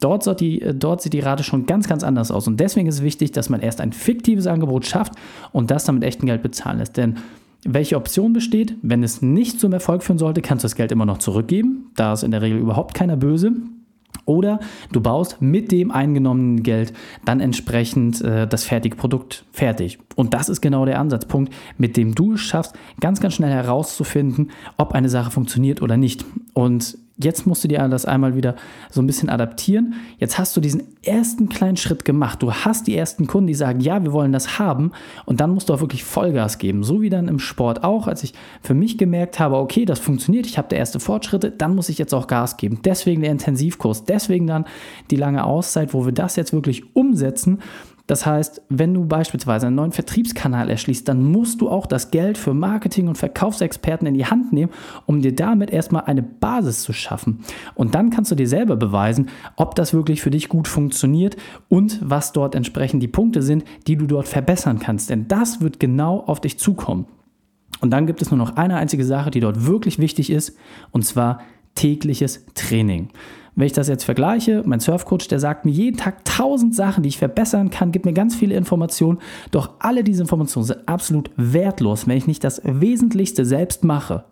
Dort, 0.00 0.38
die, 0.38 0.60
äh, 0.60 0.74
dort 0.74 1.00
sieht 1.00 1.14
die 1.14 1.20
Rate 1.20 1.42
schon 1.42 1.64
ganz, 1.64 1.88
ganz 1.88 2.04
anders 2.04 2.30
aus. 2.30 2.46
Und 2.46 2.60
deswegen 2.60 2.86
ist 2.86 2.96
es 2.96 3.02
wichtig, 3.02 3.32
dass 3.32 3.48
man 3.48 3.62
erst 3.62 3.80
ein 3.80 3.94
fiktives 3.94 4.46
Angebot 4.46 4.84
schafft 4.84 5.14
und 5.52 5.70
das 5.70 5.86
dann 5.86 5.94
mit 5.94 6.04
echtem 6.04 6.26
Geld 6.26 6.42
bezahlen 6.42 6.80
lässt. 6.80 6.98
Denn 6.98 7.16
welche 7.64 7.96
Option 7.96 8.32
besteht? 8.32 8.76
Wenn 8.82 9.02
es 9.02 9.22
nicht 9.22 9.60
zum 9.60 9.72
Erfolg 9.72 10.02
führen 10.02 10.18
sollte, 10.18 10.42
kannst 10.42 10.64
du 10.64 10.66
das 10.66 10.76
Geld 10.76 10.92
immer 10.92 11.06
noch 11.06 11.18
zurückgeben. 11.18 11.90
Da 11.96 12.12
ist 12.12 12.22
in 12.22 12.30
der 12.30 12.42
Regel 12.42 12.58
überhaupt 12.58 12.94
keiner 12.94 13.16
böse. 13.16 13.52
Oder 14.24 14.60
du 14.92 15.00
baust 15.00 15.40
mit 15.40 15.70
dem 15.70 15.90
eingenommenen 15.90 16.62
Geld 16.62 16.92
dann 17.24 17.40
entsprechend 17.40 18.20
äh, 18.22 18.46
das 18.46 18.64
fertige 18.64 18.96
Produkt 18.96 19.44
fertig. 19.52 19.98
Und 20.16 20.34
das 20.34 20.48
ist 20.48 20.60
genau 20.60 20.84
der 20.84 20.98
Ansatzpunkt, 20.98 21.52
mit 21.78 21.96
dem 21.96 22.14
du 22.14 22.34
es 22.34 22.40
schaffst, 22.40 22.74
ganz, 23.00 23.20
ganz 23.20 23.34
schnell 23.34 23.52
herauszufinden, 23.52 24.50
ob 24.78 24.92
eine 24.92 25.08
Sache 25.08 25.30
funktioniert 25.30 25.80
oder 25.80 25.96
nicht. 25.96 26.24
Und 26.54 26.98
Jetzt 27.18 27.46
musst 27.46 27.64
du 27.64 27.68
dir 27.68 27.88
das 27.88 28.04
einmal 28.04 28.36
wieder 28.36 28.56
so 28.90 29.00
ein 29.00 29.06
bisschen 29.06 29.30
adaptieren. 29.30 29.94
Jetzt 30.18 30.38
hast 30.38 30.54
du 30.54 30.60
diesen 30.60 30.82
ersten 31.02 31.48
kleinen 31.48 31.78
Schritt 31.78 32.04
gemacht. 32.04 32.42
Du 32.42 32.52
hast 32.52 32.86
die 32.86 32.94
ersten 32.94 33.26
Kunden, 33.26 33.46
die 33.46 33.54
sagen, 33.54 33.80
ja, 33.80 34.02
wir 34.02 34.12
wollen 34.12 34.32
das 34.32 34.58
haben. 34.58 34.92
Und 35.24 35.40
dann 35.40 35.50
musst 35.50 35.70
du 35.70 35.74
auch 35.74 35.80
wirklich 35.80 36.04
Vollgas 36.04 36.58
geben. 36.58 36.84
So 36.84 37.00
wie 37.00 37.08
dann 37.08 37.28
im 37.28 37.38
Sport 37.38 37.84
auch, 37.84 38.06
als 38.06 38.22
ich 38.22 38.34
für 38.60 38.74
mich 38.74 38.98
gemerkt 38.98 39.40
habe, 39.40 39.56
okay, 39.56 39.86
das 39.86 39.98
funktioniert, 39.98 40.44
ich 40.44 40.58
habe 40.58 40.68
da 40.68 40.76
erste 40.76 41.00
Fortschritte, 41.00 41.50
dann 41.50 41.74
muss 41.74 41.88
ich 41.88 41.96
jetzt 41.96 42.12
auch 42.12 42.26
Gas 42.26 42.58
geben. 42.58 42.80
Deswegen 42.84 43.22
der 43.22 43.30
Intensivkurs, 43.30 44.04
deswegen 44.04 44.46
dann 44.46 44.66
die 45.10 45.16
lange 45.16 45.44
Auszeit, 45.44 45.94
wo 45.94 46.04
wir 46.04 46.12
das 46.12 46.36
jetzt 46.36 46.52
wirklich 46.52 46.94
umsetzen 46.94 47.60
das 48.06 48.24
heißt, 48.24 48.62
wenn 48.68 48.94
du 48.94 49.04
beispielsweise 49.04 49.66
einen 49.66 49.76
neuen 49.76 49.92
Vertriebskanal 49.92 50.70
erschließt, 50.70 51.08
dann 51.08 51.24
musst 51.24 51.60
du 51.60 51.68
auch 51.68 51.86
das 51.86 52.10
Geld 52.10 52.38
für 52.38 52.54
Marketing- 52.54 53.08
und 53.08 53.18
Verkaufsexperten 53.18 54.06
in 54.06 54.14
die 54.14 54.26
Hand 54.26 54.52
nehmen, 54.52 54.72
um 55.06 55.22
dir 55.22 55.34
damit 55.34 55.70
erstmal 55.70 56.04
eine 56.04 56.22
Basis 56.22 56.82
zu 56.82 56.92
schaffen. 56.92 57.40
Und 57.74 57.94
dann 57.94 58.10
kannst 58.10 58.30
du 58.30 58.36
dir 58.36 58.48
selber 58.48 58.76
beweisen, 58.76 59.28
ob 59.56 59.74
das 59.74 59.92
wirklich 59.92 60.22
für 60.22 60.30
dich 60.30 60.48
gut 60.48 60.68
funktioniert 60.68 61.36
und 61.68 61.98
was 62.02 62.32
dort 62.32 62.54
entsprechend 62.54 63.02
die 63.02 63.08
Punkte 63.08 63.42
sind, 63.42 63.64
die 63.88 63.96
du 63.96 64.06
dort 64.06 64.28
verbessern 64.28 64.78
kannst. 64.78 65.10
Denn 65.10 65.26
das 65.26 65.60
wird 65.60 65.80
genau 65.80 66.20
auf 66.20 66.40
dich 66.40 66.58
zukommen. 66.58 67.06
Und 67.80 67.90
dann 67.90 68.06
gibt 68.06 68.22
es 68.22 68.30
nur 68.30 68.38
noch 68.38 68.56
eine 68.56 68.76
einzige 68.76 69.04
Sache, 69.04 69.30
die 69.30 69.40
dort 69.40 69.66
wirklich 69.66 69.98
wichtig 69.98 70.30
ist, 70.30 70.56
und 70.92 71.04
zwar 71.04 71.40
tägliches 71.76 72.44
Training. 72.54 73.10
Wenn 73.56 73.66
ich 73.66 73.72
das 73.72 73.88
jetzt 73.88 74.04
vergleiche, 74.04 74.62
mein 74.66 74.80
Surfcoach, 74.80 75.28
der 75.30 75.40
sagt 75.40 75.64
mir 75.64 75.70
jeden 75.70 75.96
Tag 75.96 76.26
tausend 76.26 76.74
Sachen, 76.74 77.02
die 77.02 77.08
ich 77.08 77.16
verbessern 77.16 77.70
kann, 77.70 77.90
gibt 77.90 78.04
mir 78.04 78.12
ganz 78.12 78.36
viele 78.36 78.54
Informationen, 78.54 79.18
doch 79.50 79.70
alle 79.78 80.04
diese 80.04 80.22
Informationen 80.22 80.66
sind 80.66 80.86
absolut 80.86 81.30
wertlos, 81.36 82.06
wenn 82.06 82.18
ich 82.18 82.26
nicht 82.26 82.44
das 82.44 82.60
Wesentlichste 82.64 83.46
selbst 83.46 83.82
mache. 83.82 84.24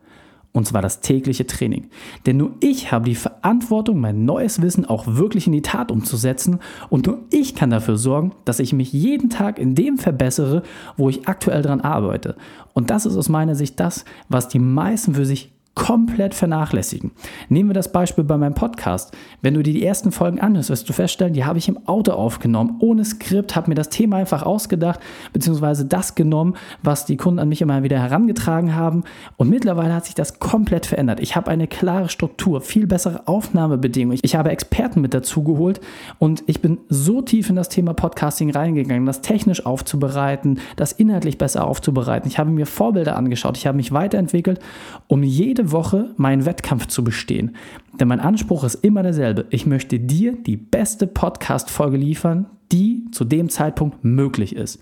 Und 0.52 0.68
zwar 0.68 0.82
das 0.82 1.00
tägliche 1.00 1.48
Training. 1.48 1.88
Denn 2.26 2.36
nur 2.36 2.52
ich 2.60 2.92
habe 2.92 3.06
die 3.06 3.16
Verantwortung, 3.16 3.98
mein 3.98 4.24
neues 4.24 4.62
Wissen 4.62 4.84
auch 4.84 5.04
wirklich 5.08 5.48
in 5.48 5.52
die 5.52 5.62
Tat 5.62 5.90
umzusetzen. 5.90 6.60
Und 6.90 7.06
nur 7.06 7.22
ich 7.30 7.56
kann 7.56 7.70
dafür 7.70 7.96
sorgen, 7.96 8.32
dass 8.44 8.60
ich 8.60 8.72
mich 8.72 8.92
jeden 8.92 9.30
Tag 9.30 9.58
in 9.58 9.74
dem 9.74 9.98
verbessere, 9.98 10.62
wo 10.96 11.08
ich 11.08 11.26
aktuell 11.26 11.62
dran 11.62 11.80
arbeite. 11.80 12.36
Und 12.72 12.90
das 12.90 13.04
ist 13.04 13.16
aus 13.16 13.28
meiner 13.28 13.56
Sicht 13.56 13.80
das, 13.80 14.04
was 14.28 14.46
die 14.46 14.60
meisten 14.60 15.14
für 15.14 15.26
sich 15.26 15.53
komplett 15.74 16.34
vernachlässigen. 16.34 17.10
Nehmen 17.48 17.70
wir 17.70 17.74
das 17.74 17.90
Beispiel 17.90 18.24
bei 18.24 18.36
meinem 18.36 18.54
Podcast. 18.54 19.12
Wenn 19.42 19.54
du 19.54 19.62
dir 19.62 19.72
die 19.72 19.84
ersten 19.84 20.12
Folgen 20.12 20.40
anhörst, 20.40 20.70
wirst 20.70 20.88
du 20.88 20.92
feststellen, 20.92 21.32
die 21.32 21.44
habe 21.44 21.58
ich 21.58 21.68
im 21.68 21.86
Auto 21.88 22.12
aufgenommen, 22.12 22.76
ohne 22.78 23.04
Skript, 23.04 23.56
habe 23.56 23.68
mir 23.68 23.74
das 23.74 23.88
Thema 23.88 24.16
einfach 24.16 24.44
ausgedacht, 24.44 25.00
beziehungsweise 25.32 25.84
das 25.84 26.14
genommen, 26.14 26.54
was 26.82 27.06
die 27.06 27.16
Kunden 27.16 27.40
an 27.40 27.48
mich 27.48 27.60
immer 27.60 27.82
wieder 27.82 27.98
herangetragen 27.98 28.74
haben. 28.74 29.02
Und 29.36 29.50
mittlerweile 29.50 29.94
hat 29.94 30.04
sich 30.04 30.14
das 30.14 30.38
komplett 30.38 30.86
verändert. 30.86 31.18
Ich 31.20 31.34
habe 31.34 31.50
eine 31.50 31.66
klare 31.66 32.08
Struktur, 32.08 32.60
viel 32.60 32.86
bessere 32.86 33.26
Aufnahmebedingungen. 33.26 34.20
Ich 34.22 34.36
habe 34.36 34.50
Experten 34.50 35.00
mit 35.00 35.12
dazu 35.12 35.42
geholt 35.42 35.80
und 36.18 36.44
ich 36.46 36.62
bin 36.62 36.78
so 36.88 37.20
tief 37.20 37.50
in 37.50 37.56
das 37.56 37.68
Thema 37.68 37.94
Podcasting 37.94 38.50
reingegangen, 38.50 39.06
das 39.06 39.22
technisch 39.22 39.66
aufzubereiten, 39.66 40.60
das 40.76 40.92
inhaltlich 40.92 41.36
besser 41.36 41.66
aufzubereiten. 41.66 42.28
Ich 42.28 42.38
habe 42.38 42.50
mir 42.50 42.66
Vorbilder 42.66 43.16
angeschaut, 43.16 43.56
ich 43.56 43.66
habe 43.66 43.76
mich 43.76 43.90
weiterentwickelt, 43.90 44.60
um 45.08 45.22
jede 45.22 45.63
Woche 45.70 46.14
meinen 46.16 46.46
Wettkampf 46.46 46.86
zu 46.86 47.04
bestehen. 47.04 47.56
Denn 47.98 48.08
mein 48.08 48.20
Anspruch 48.20 48.64
ist 48.64 48.76
immer 48.76 49.02
derselbe. 49.02 49.46
Ich 49.50 49.66
möchte 49.66 49.98
dir 49.98 50.32
die 50.32 50.56
beste 50.56 51.06
Podcast-Folge 51.06 51.96
liefern, 51.96 52.46
die 52.72 53.04
zu 53.12 53.24
dem 53.24 53.48
Zeitpunkt 53.48 54.04
möglich 54.04 54.56
ist. 54.56 54.80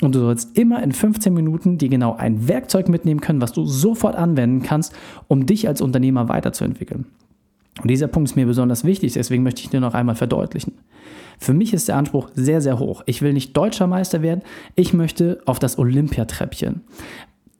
Und 0.00 0.14
du 0.14 0.20
sollst 0.20 0.56
immer 0.56 0.82
in 0.82 0.92
15 0.92 1.32
Minuten 1.32 1.78
dir 1.78 1.88
genau 1.88 2.16
ein 2.16 2.48
Werkzeug 2.48 2.88
mitnehmen 2.88 3.20
können, 3.20 3.40
was 3.40 3.52
du 3.52 3.64
sofort 3.64 4.16
anwenden 4.16 4.62
kannst, 4.62 4.94
um 5.28 5.46
dich 5.46 5.68
als 5.68 5.80
Unternehmer 5.80 6.28
weiterzuentwickeln. 6.28 7.06
Und 7.80 7.90
dieser 7.90 8.08
Punkt 8.08 8.30
ist 8.30 8.36
mir 8.36 8.46
besonders 8.46 8.84
wichtig, 8.84 9.12
deswegen 9.14 9.42
möchte 9.42 9.62
ich 9.62 9.70
dir 9.70 9.80
noch 9.80 9.94
einmal 9.94 10.16
verdeutlichen. 10.16 10.74
Für 11.38 11.54
mich 11.54 11.72
ist 11.72 11.88
der 11.88 11.96
Anspruch 11.96 12.28
sehr, 12.34 12.60
sehr 12.60 12.78
hoch. 12.78 13.02
Ich 13.06 13.22
will 13.22 13.32
nicht 13.32 13.56
deutscher 13.56 13.86
Meister 13.86 14.20
werden, 14.20 14.42
ich 14.74 14.92
möchte 14.92 15.40
auf 15.46 15.58
das 15.58 15.78
Olympiatreppchen. 15.78 16.82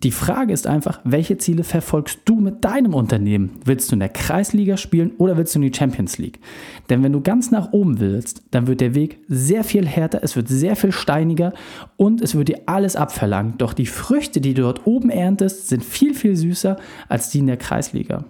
Die 0.03 0.13
Frage 0.13 0.55
ist 0.55 0.67
einfach, 0.67 1.01
welche 1.05 1.37
Ziele 1.37 1.63
verfolgst 1.63 2.21
du 2.25 2.37
mit 2.37 2.65
deinem 2.65 2.95
Unternehmen? 2.95 3.61
Willst 3.67 3.91
du 3.91 3.97
in 3.97 4.01
der 4.01 4.09
Kreisliga 4.09 4.79
spielen 4.79 5.13
oder 5.19 5.37
willst 5.37 5.55
du 5.55 5.59
in 5.59 5.71
die 5.71 5.77
Champions 5.77 6.17
League? 6.17 6.41
Denn 6.89 7.03
wenn 7.03 7.13
du 7.13 7.21
ganz 7.21 7.51
nach 7.51 7.73
oben 7.73 8.01
willst, 8.01 8.43
dann 8.51 8.67
wird 8.67 8.81
der 8.81 8.95
Weg 8.95 9.19
sehr 9.29 9.63
viel 9.63 9.87
härter, 9.87 10.21
es 10.23 10.37
wird 10.37 10.49
sehr 10.49 10.75
viel 10.75 10.93
steiniger 10.93 11.53
und 11.99 12.23
es 12.23 12.35
wird 12.35 12.49
dir 12.49 12.63
alles 12.65 12.97
abverlangt. 12.97 13.61
Doch 13.61 13.75
die 13.75 13.85
Früchte, 13.85 14.41
die 14.41 14.55
du 14.55 14.63
dort 14.63 14.87
oben 14.87 15.11
erntest, 15.11 15.69
sind 15.69 15.85
viel, 15.85 16.15
viel 16.15 16.35
süßer 16.35 16.79
als 17.11 17.29
die 17.29 17.41
in 17.41 17.47
der 17.47 17.59
Kreisliga. 17.59 18.25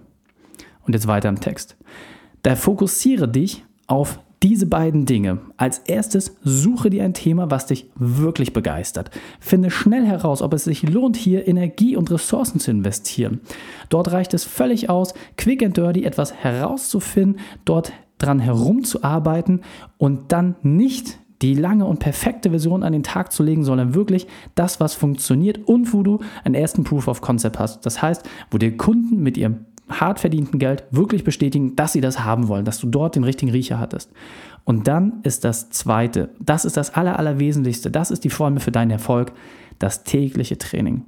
Und 0.85 0.93
jetzt 0.93 1.07
weiter 1.07 1.29
im 1.29 1.39
Text. 1.39 1.77
Da 2.43 2.57
fokussiere 2.57 3.29
dich 3.29 3.63
auf 3.87 4.19
diese 4.43 4.65
beiden 4.65 5.05
Dinge. 5.05 5.39
Als 5.57 5.79
erstes 5.79 6.35
suche 6.43 6.89
dir 6.89 7.03
ein 7.03 7.13
Thema, 7.13 7.51
was 7.51 7.67
dich 7.67 7.89
wirklich 7.95 8.53
begeistert. 8.53 9.11
Finde 9.39 9.69
schnell 9.69 10.05
heraus, 10.05 10.41
ob 10.41 10.53
es 10.53 10.63
sich 10.63 10.83
lohnt, 10.83 11.15
hier 11.15 11.47
Energie 11.47 11.95
und 11.95 12.09
Ressourcen 12.09 12.59
zu 12.59 12.71
investieren. 12.71 13.41
Dort 13.89 14.11
reicht 14.11 14.33
es 14.33 14.43
völlig 14.43 14.89
aus, 14.89 15.13
quick 15.37 15.63
and 15.63 15.77
dirty 15.77 16.03
etwas 16.03 16.33
herauszufinden, 16.33 17.39
dort 17.65 17.93
dran 18.17 18.39
herumzuarbeiten 18.39 19.61
und 19.97 20.31
dann 20.31 20.55
nicht 20.61 21.19
die 21.41 21.55
lange 21.55 21.85
und 21.85 21.99
perfekte 21.99 22.51
Version 22.51 22.83
an 22.83 22.93
den 22.93 23.03
Tag 23.03 23.31
zu 23.31 23.41
legen, 23.41 23.63
sondern 23.63 23.95
wirklich 23.95 24.27
das, 24.55 24.79
was 24.79 24.93
funktioniert 24.93 25.67
und 25.67 25.91
wo 25.93 26.03
du 26.03 26.19
einen 26.43 26.55
ersten 26.55 26.83
Proof 26.83 27.07
of 27.07 27.21
Concept 27.21 27.57
hast. 27.57 27.85
Das 27.85 28.01
heißt, 28.01 28.27
wo 28.51 28.57
dir 28.57 28.77
Kunden 28.77 29.23
mit 29.23 29.37
ihrem 29.37 29.65
hart 29.99 30.19
verdienten 30.19 30.59
Geld 30.59 30.83
wirklich 30.91 31.23
bestätigen, 31.23 31.75
dass 31.75 31.93
sie 31.93 32.01
das 32.01 32.23
haben 32.23 32.47
wollen, 32.47 32.65
dass 32.65 32.79
du 32.79 32.87
dort 32.87 33.15
den 33.15 33.23
richtigen 33.23 33.51
Riecher 33.51 33.79
hattest. 33.79 34.11
Und 34.63 34.87
dann 34.87 35.21
ist 35.23 35.43
das 35.43 35.69
Zweite, 35.69 36.29
das 36.39 36.65
ist 36.65 36.77
das 36.77 36.93
Aller, 36.93 37.17
Allerwesentlichste, 37.17 37.89
das 37.89 38.11
ist 38.11 38.23
die 38.23 38.29
Formel 38.29 38.59
für 38.59 38.71
deinen 38.71 38.91
Erfolg, 38.91 39.33
das 39.79 40.03
tägliche 40.03 40.57
Training. 40.57 41.05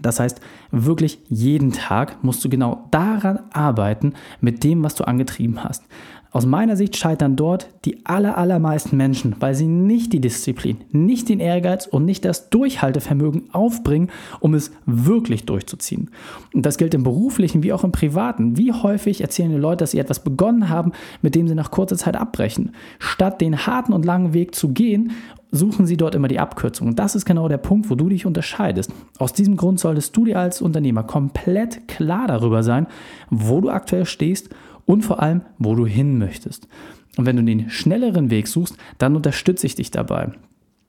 Das 0.00 0.20
heißt, 0.20 0.40
wirklich 0.70 1.18
jeden 1.28 1.72
Tag 1.72 2.24
musst 2.24 2.42
du 2.44 2.48
genau 2.48 2.88
daran 2.90 3.40
arbeiten, 3.52 4.14
mit 4.40 4.64
dem, 4.64 4.82
was 4.82 4.94
du 4.94 5.04
angetrieben 5.04 5.62
hast. 5.62 5.84
Aus 6.32 6.46
meiner 6.46 6.76
Sicht 6.76 6.96
scheitern 6.96 7.36
dort 7.36 7.68
die 7.84 8.06
aller, 8.06 8.38
allermeisten 8.38 8.96
Menschen, 8.96 9.36
weil 9.38 9.54
sie 9.54 9.66
nicht 9.66 10.14
die 10.14 10.20
Disziplin, 10.20 10.78
nicht 10.90 11.28
den 11.28 11.40
Ehrgeiz 11.40 11.86
und 11.86 12.06
nicht 12.06 12.24
das 12.24 12.48
Durchhaltevermögen 12.48 13.50
aufbringen, 13.52 14.08
um 14.40 14.54
es 14.54 14.72
wirklich 14.86 15.44
durchzuziehen. 15.44 16.10
Und 16.54 16.64
das 16.64 16.78
gilt 16.78 16.94
im 16.94 17.02
beruflichen 17.02 17.62
wie 17.62 17.74
auch 17.74 17.84
im 17.84 17.92
privaten. 17.92 18.56
Wie 18.56 18.72
häufig 18.72 19.20
erzählen 19.20 19.50
die 19.50 19.58
Leute, 19.58 19.82
dass 19.82 19.90
sie 19.90 19.98
etwas 19.98 20.24
begonnen 20.24 20.70
haben, 20.70 20.92
mit 21.20 21.34
dem 21.34 21.48
sie 21.48 21.54
nach 21.54 21.70
kurzer 21.70 21.98
Zeit 21.98 22.16
abbrechen. 22.16 22.72
Statt 22.98 23.42
den 23.42 23.66
harten 23.66 23.92
und 23.92 24.06
langen 24.06 24.32
Weg 24.32 24.54
zu 24.54 24.70
gehen, 24.70 25.12
suchen 25.50 25.86
sie 25.86 25.98
dort 25.98 26.14
immer 26.14 26.28
die 26.28 26.40
Abkürzung. 26.40 26.88
Und 26.88 26.98
das 26.98 27.14
ist 27.14 27.26
genau 27.26 27.46
der 27.46 27.58
Punkt, 27.58 27.90
wo 27.90 27.94
du 27.94 28.08
dich 28.08 28.24
unterscheidest. 28.24 28.90
Aus 29.18 29.34
diesem 29.34 29.58
Grund 29.58 29.78
solltest 29.78 30.16
du 30.16 30.24
dir 30.24 30.40
als 30.40 30.62
Unternehmer 30.62 31.02
komplett 31.02 31.86
klar 31.88 32.26
darüber 32.26 32.62
sein, 32.62 32.86
wo 33.28 33.60
du 33.60 33.68
aktuell 33.68 34.06
stehst 34.06 34.48
und 34.86 35.02
vor 35.02 35.22
allem, 35.22 35.42
wo 35.58 35.74
du 35.74 35.86
hin 35.86 36.18
möchtest. 36.18 36.68
Und 37.16 37.26
wenn 37.26 37.36
du 37.36 37.42
den 37.42 37.68
schnelleren 37.70 38.30
Weg 38.30 38.48
suchst, 38.48 38.76
dann 38.98 39.16
unterstütze 39.16 39.66
ich 39.66 39.74
dich 39.74 39.90
dabei. 39.90 40.32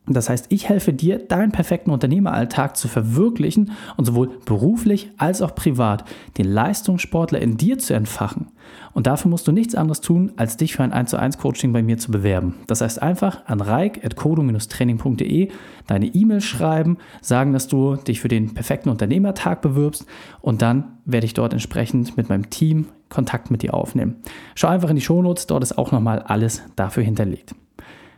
Das 0.05 0.29
heißt, 0.29 0.47
ich 0.49 0.67
helfe 0.67 0.91
dir, 0.91 1.17
deinen 1.17 1.53
perfekten 1.53 1.89
Unternehmeralltag 1.89 2.75
zu 2.75 2.89
verwirklichen 2.89 3.71
und 3.95 4.03
sowohl 4.03 4.31
beruflich 4.43 5.09
als 5.17 5.41
auch 5.41 5.55
privat 5.55 6.03
den 6.37 6.45
Leistungssportler 6.45 7.39
in 7.39 7.55
dir 7.55 7.77
zu 7.79 7.93
entfachen. 7.93 8.47
Und 8.93 9.07
dafür 9.07 9.31
musst 9.31 9.47
du 9.47 9.53
nichts 9.53 9.75
anderes 9.75 10.01
tun, 10.01 10.33
als 10.35 10.57
dich 10.57 10.73
für 10.75 10.83
ein 10.83 10.91
1 10.91 11.11
zu 11.11 11.17
1 11.17 11.37
Coaching 11.37 11.71
bei 11.71 11.81
mir 11.81 11.97
zu 11.97 12.11
bewerben. 12.11 12.55
Das 12.67 12.81
heißt 12.81 13.01
einfach 13.01 13.45
an 13.45 13.61
reik.kodo-training.de 13.61 15.49
deine 15.87 16.05
E-Mail 16.07 16.41
schreiben, 16.41 16.97
sagen, 17.21 17.53
dass 17.53 17.69
du 17.69 17.95
dich 17.95 18.19
für 18.19 18.27
den 18.27 18.53
perfekten 18.53 18.89
Unternehmertag 18.89 19.61
bewirbst 19.61 20.05
und 20.41 20.61
dann 20.61 20.97
werde 21.05 21.25
ich 21.25 21.33
dort 21.33 21.53
entsprechend 21.53 22.17
mit 22.17 22.27
meinem 22.27 22.49
Team 22.49 22.87
Kontakt 23.13 23.51
mit 23.51 23.61
dir 23.61 23.73
aufnehmen. 23.73 24.17
Schau 24.55 24.67
einfach 24.67 24.89
in 24.89 24.95
die 24.95 25.01
Shownotes, 25.01 25.47
dort 25.47 25.63
ist 25.63 25.77
auch 25.77 25.91
nochmal 25.91 26.19
alles 26.19 26.63
dafür 26.75 27.03
hinterlegt. 27.03 27.55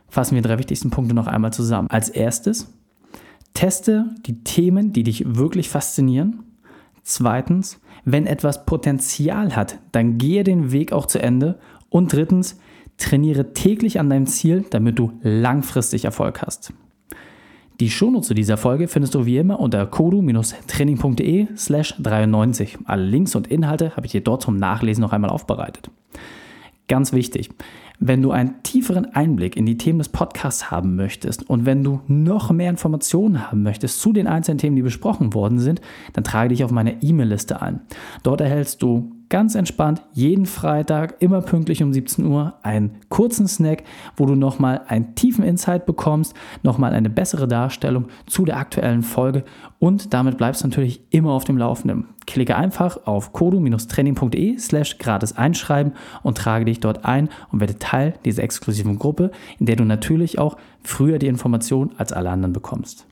Fassen 0.08 0.34
wir 0.34 0.42
die 0.42 0.48
drei 0.48 0.58
wichtigsten 0.58 0.90
Punkte 0.90 1.14
noch 1.14 1.26
einmal 1.26 1.52
zusammen. 1.52 1.90
Als 1.90 2.08
erstes, 2.08 2.72
teste 3.54 4.14
die 4.26 4.42
Themen, 4.42 4.92
die 4.92 5.02
dich 5.02 5.36
wirklich 5.36 5.68
faszinieren. 5.68 6.44
Zweitens, 7.02 7.80
wenn 8.04 8.26
etwas 8.26 8.64
Potenzial 8.66 9.54
hat, 9.54 9.78
dann 9.92 10.18
gehe 10.18 10.44
den 10.44 10.72
Weg 10.72 10.92
auch 10.92 11.06
zu 11.06 11.20
Ende. 11.20 11.58
Und 11.88 12.12
drittens, 12.12 12.58
trainiere 12.96 13.52
täglich 13.52 14.00
an 14.00 14.10
deinem 14.10 14.26
Ziel, 14.26 14.64
damit 14.70 14.98
du 14.98 15.12
langfristig 15.22 16.04
Erfolg 16.04 16.42
hast. 16.42 16.72
Die 17.78 17.90
Shownotes 17.90 18.28
zu 18.28 18.34
dieser 18.34 18.56
Folge 18.56 18.88
findest 18.88 19.14
du 19.14 19.26
wie 19.26 19.36
immer 19.36 19.60
unter 19.60 19.84
kodu-training.de 19.84 21.48
slash 21.56 21.94
93. 21.98 22.78
Alle 22.86 23.04
Links 23.04 23.34
und 23.34 23.48
Inhalte 23.48 23.94
habe 23.96 24.06
ich 24.06 24.12
dir 24.12 24.22
dort 24.22 24.40
zum 24.40 24.56
Nachlesen 24.56 25.02
noch 25.02 25.12
einmal 25.12 25.28
aufbereitet. 25.28 25.90
Ganz 26.88 27.12
wichtig, 27.12 27.50
wenn 27.98 28.22
du 28.22 28.30
einen 28.30 28.62
tieferen 28.62 29.14
Einblick 29.14 29.56
in 29.56 29.66
die 29.66 29.76
Themen 29.76 29.98
des 29.98 30.08
Podcasts 30.08 30.70
haben 30.70 30.96
möchtest 30.96 31.50
und 31.50 31.66
wenn 31.66 31.84
du 31.84 32.00
noch 32.06 32.50
mehr 32.50 32.70
Informationen 32.70 33.50
haben 33.50 33.62
möchtest 33.62 34.00
zu 34.00 34.14
den 34.14 34.26
einzelnen 34.26 34.58
Themen, 34.58 34.76
die 34.76 34.82
besprochen 34.82 35.34
worden 35.34 35.58
sind, 35.58 35.82
dann 36.14 36.24
trage 36.24 36.50
dich 36.50 36.64
auf 36.64 36.70
meine 36.70 37.02
E-Mail-Liste 37.02 37.60
ein. 37.60 37.80
Dort 38.22 38.40
erhältst 38.40 38.80
du 38.80 39.15
ganz 39.28 39.54
entspannt 39.54 40.02
jeden 40.12 40.46
Freitag, 40.46 41.16
immer 41.20 41.40
pünktlich 41.40 41.82
um 41.82 41.92
17 41.92 42.26
Uhr, 42.26 42.54
einen 42.62 42.96
kurzen 43.08 43.48
Snack, 43.48 43.84
wo 44.16 44.26
du 44.26 44.34
nochmal 44.34 44.82
einen 44.88 45.14
tiefen 45.14 45.44
Insight 45.44 45.86
bekommst, 45.86 46.34
nochmal 46.62 46.92
eine 46.92 47.10
bessere 47.10 47.48
Darstellung 47.48 48.06
zu 48.26 48.44
der 48.44 48.56
aktuellen 48.56 49.02
Folge 49.02 49.44
und 49.78 50.14
damit 50.14 50.38
bleibst 50.38 50.62
du 50.62 50.68
natürlich 50.68 51.00
immer 51.10 51.32
auf 51.32 51.44
dem 51.44 51.58
Laufenden. 51.58 52.06
Klicke 52.26 52.56
einfach 52.56 53.06
auf 53.06 53.32
kodu-training.de 53.32 54.58
slash 54.58 54.98
gratis 54.98 55.36
einschreiben 55.36 55.92
und 56.22 56.38
trage 56.38 56.64
dich 56.64 56.80
dort 56.80 57.04
ein 57.04 57.28
und 57.52 57.60
werde 57.60 57.78
Teil 57.78 58.14
dieser 58.24 58.42
exklusiven 58.42 58.98
Gruppe, 58.98 59.30
in 59.58 59.66
der 59.66 59.76
du 59.76 59.84
natürlich 59.84 60.38
auch 60.38 60.56
früher 60.82 61.18
die 61.18 61.28
Informationen 61.28 61.92
als 61.98 62.12
alle 62.12 62.30
anderen 62.30 62.52
bekommst. 62.52 63.06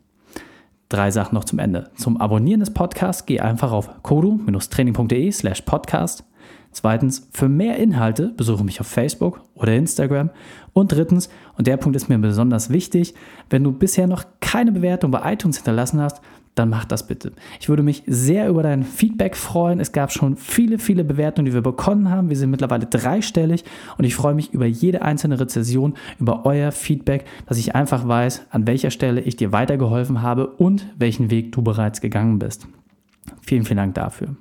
Drei 0.95 1.11
Sachen 1.11 1.35
noch 1.35 1.43
zum 1.43 1.59
Ende. 1.59 1.91
Zum 1.97 2.21
Abonnieren 2.21 2.61
des 2.61 2.73
Podcasts 2.73 3.27
geh 3.27 3.41
einfach 3.41 3.73
auf 3.73 3.91
kodu-training.de 4.05 5.33
slash 5.33 5.63
podcast. 5.63 6.23
Zweitens, 6.71 7.27
für 7.33 7.49
mehr 7.49 7.79
Inhalte 7.79 8.29
besuche 8.37 8.63
mich 8.63 8.81
auf 8.81 8.87
Facebook 8.87 9.41
oder 9.57 9.75
Instagram. 9.75 10.31
Und 10.73 10.93
drittens, 10.93 11.31
und 11.59 11.67
der 11.67 11.79
Punkt 11.79 11.97
ist 11.97 12.09
mir 12.09 12.19
besonders 12.19 12.71
wichtig, 12.71 13.13
wenn 13.51 13.65
du 13.65 13.73
bisher 13.73 14.07
noch 14.07 14.23
keine 14.39 14.71
Bewertung 14.71 15.11
bei 15.11 15.33
iTunes 15.33 15.57
hinterlassen 15.57 16.01
hast, 16.01 16.21
dann 16.55 16.71
mach 16.71 16.85
das 16.85 17.07
bitte. 17.07 17.33
Ich 17.61 17.69
würde 17.69 17.83
mich 17.83 18.03
sehr 18.07 18.49
über 18.49 18.63
dein 18.63 18.85
Feedback 18.85 19.37
freuen. 19.37 19.81
Es 19.81 19.93
gab 19.93 20.13
schon 20.13 20.37
viele, 20.37 20.79
viele 20.79 21.05
Bewertungen, 21.05 21.47
die 21.47 21.53
wir 21.53 21.63
bekommen 21.63 22.11
haben. 22.11 22.31
Wir 22.31 22.37
sind 22.37 22.51
mittlerweile 22.51 22.87
dreistellig 22.87 23.65
und 23.99 24.05
ich 24.05 24.15
freue 24.15 24.35
mich 24.35 24.53
über 24.53 24.67
jede 24.67 25.03
einzelne 25.03 25.41
Rezession, 25.41 25.95
über 26.19 26.47
euer 26.47 26.71
Feedback, 26.71 27.25
dass 27.47 27.59
ich 27.59 27.75
einfach 27.75 28.07
weiß, 28.07 28.47
an 28.51 28.67
welcher 28.67 28.91
Stelle 28.91 29.21
ich 29.21 29.37
dir 29.37 29.53
weitergeholfen 29.53 30.23
habe 30.23 30.47
und 30.47 30.87
welchen 30.97 31.31
Weg 31.31 31.53
du 31.53 31.63
bereits 31.63 32.01
gegangen 32.01 32.39
bist. 32.39 32.69
Vielen, 33.43 33.65
vielen 33.65 33.79
Dank 33.79 33.95
dafür. 33.95 34.37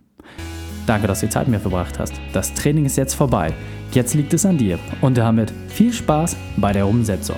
Danke, 0.86 1.08
dass 1.08 1.22
du 1.22 1.28
die 1.28 1.32
Zeit 1.32 1.48
mit 1.48 1.56
mir 1.56 1.62
verbracht 1.62 1.98
hast. 1.98 2.14
Das 2.34 2.54
Training 2.54 2.86
ist 2.86 2.98
jetzt 2.98 3.14
vorbei. 3.14 3.54
Jetzt 3.92 4.14
liegt 4.16 4.34
es 4.34 4.46
an 4.46 4.58
dir 4.58 4.80
und 5.02 5.18
damit 5.18 5.54
viel 5.68 5.94
Spaß 5.94 6.36
bei 6.58 6.74
der 6.74 6.88
Umsetzung. 6.88 7.38